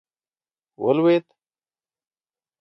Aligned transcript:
ولوېد. 0.83 1.27